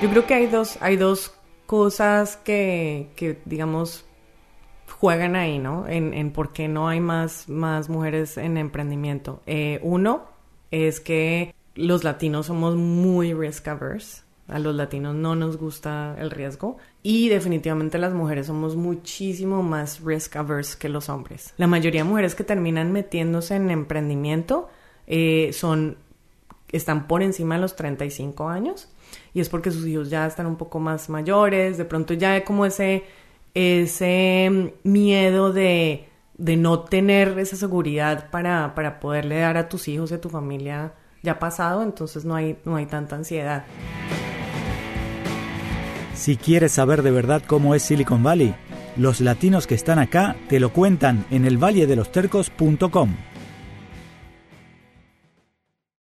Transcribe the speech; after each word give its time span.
Yo 0.00 0.08
creo 0.08 0.26
que 0.26 0.34
hay 0.34 0.46
dos, 0.46 0.78
hay 0.80 0.96
dos 0.96 1.34
cosas 1.66 2.36
que, 2.36 3.10
que 3.16 3.40
digamos, 3.46 4.04
juegan 5.00 5.34
ahí, 5.34 5.58
¿no? 5.58 5.88
En, 5.88 6.14
en 6.14 6.30
por 6.30 6.52
qué 6.52 6.68
no 6.68 6.88
hay 6.88 7.00
más, 7.00 7.48
más 7.48 7.88
mujeres 7.88 8.38
en 8.38 8.58
emprendimiento. 8.58 9.42
Eh, 9.46 9.80
uno 9.82 10.26
es 10.70 11.00
que 11.00 11.52
los 11.74 12.04
latinos 12.04 12.46
somos 12.46 12.76
muy 12.76 13.34
risk 13.34 13.66
averse. 13.66 14.22
A 14.46 14.60
los 14.60 14.74
latinos 14.76 15.16
no 15.16 15.34
nos 15.34 15.58
gusta 15.58 16.14
el 16.18 16.30
riesgo 16.30 16.78
y 17.02 17.28
definitivamente 17.28 17.98
las 17.98 18.14
mujeres 18.14 18.46
somos 18.46 18.76
muchísimo 18.76 19.64
más 19.64 20.00
risk 20.00 20.36
averse 20.36 20.78
que 20.78 20.88
los 20.88 21.08
hombres. 21.08 21.52
La 21.58 21.66
mayoría 21.66 22.02
de 22.02 22.08
mujeres 22.08 22.36
que 22.36 22.44
terminan 22.44 22.92
metiéndose 22.92 23.56
en 23.56 23.70
emprendimiento 23.70 24.70
eh, 25.08 25.50
son 25.52 25.98
están 26.72 27.06
por 27.06 27.22
encima 27.22 27.54
de 27.56 27.60
los 27.60 27.76
35 27.76 28.48
años 28.48 28.88
y 29.34 29.40
es 29.40 29.48
porque 29.48 29.70
sus 29.70 29.86
hijos 29.86 30.10
ya 30.10 30.26
están 30.26 30.46
un 30.46 30.56
poco 30.56 30.80
más 30.80 31.08
mayores, 31.08 31.78
de 31.78 31.84
pronto 31.84 32.14
ya 32.14 32.32
hay 32.32 32.42
como 32.42 32.66
ese 32.66 33.04
ese 33.54 34.74
miedo 34.84 35.52
de, 35.52 36.08
de 36.36 36.56
no 36.56 36.80
tener 36.80 37.38
esa 37.38 37.56
seguridad 37.56 38.30
para, 38.30 38.74
para 38.74 39.00
poderle 39.00 39.38
dar 39.40 39.56
a 39.56 39.68
tus 39.68 39.88
hijos 39.88 40.10
y 40.10 40.14
a 40.14 40.20
tu 40.20 40.28
familia 40.28 40.92
ya 41.22 41.38
pasado, 41.38 41.82
entonces 41.82 42.24
no 42.24 42.34
hay, 42.34 42.58
no 42.64 42.76
hay 42.76 42.86
tanta 42.86 43.16
ansiedad. 43.16 43.64
Si 46.14 46.36
quieres 46.36 46.72
saber 46.72 47.02
de 47.02 47.10
verdad 47.10 47.42
cómo 47.46 47.74
es 47.74 47.82
Silicon 47.82 48.22
Valley, 48.22 48.54
los 48.96 49.20
latinos 49.20 49.66
que 49.66 49.74
están 49.74 49.98
acá 49.98 50.36
te 50.48 50.60
lo 50.60 50.72
cuentan 50.72 51.24
en 51.30 51.44
el 51.44 51.58
Tercos.com. 52.12 53.14